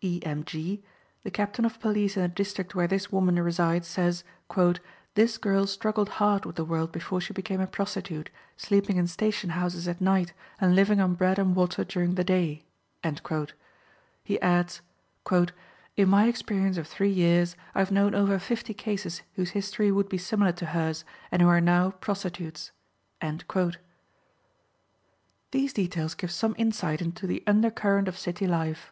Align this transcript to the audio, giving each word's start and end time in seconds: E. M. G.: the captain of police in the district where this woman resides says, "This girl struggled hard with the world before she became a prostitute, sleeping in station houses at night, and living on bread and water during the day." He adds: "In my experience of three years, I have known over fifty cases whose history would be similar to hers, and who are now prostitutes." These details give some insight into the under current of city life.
E. 0.00 0.20
M. 0.24 0.42
G.: 0.42 0.82
the 1.22 1.30
captain 1.30 1.66
of 1.66 1.78
police 1.78 2.16
in 2.16 2.22
the 2.22 2.28
district 2.28 2.74
where 2.74 2.86
this 2.88 3.12
woman 3.12 3.34
resides 3.38 3.86
says, 3.86 4.24
"This 5.14 5.36
girl 5.36 5.66
struggled 5.66 6.08
hard 6.16 6.46
with 6.46 6.56
the 6.56 6.64
world 6.64 6.92
before 6.92 7.20
she 7.20 7.34
became 7.34 7.60
a 7.60 7.66
prostitute, 7.66 8.30
sleeping 8.56 8.96
in 8.96 9.06
station 9.06 9.50
houses 9.50 9.86
at 9.86 10.00
night, 10.00 10.32
and 10.58 10.74
living 10.74 10.98
on 10.98 11.12
bread 11.12 11.38
and 11.38 11.54
water 11.54 11.84
during 11.84 12.14
the 12.14 12.24
day." 12.24 12.64
He 14.24 14.40
adds: 14.40 14.80
"In 15.94 16.08
my 16.08 16.26
experience 16.26 16.78
of 16.78 16.88
three 16.88 17.12
years, 17.12 17.54
I 17.74 17.80
have 17.80 17.92
known 17.92 18.14
over 18.14 18.38
fifty 18.38 18.72
cases 18.72 19.20
whose 19.34 19.50
history 19.50 19.92
would 19.92 20.08
be 20.08 20.16
similar 20.16 20.52
to 20.52 20.64
hers, 20.72 21.04
and 21.30 21.42
who 21.42 21.48
are 21.48 21.60
now 21.60 21.90
prostitutes." 21.90 22.72
These 25.50 25.74
details 25.74 26.14
give 26.14 26.30
some 26.30 26.54
insight 26.56 27.02
into 27.02 27.26
the 27.26 27.42
under 27.46 27.70
current 27.70 28.08
of 28.08 28.16
city 28.16 28.46
life. 28.46 28.90